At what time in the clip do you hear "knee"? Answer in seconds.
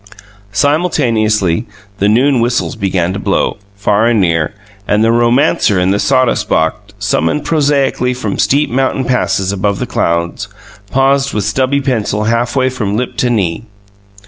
13.29-13.67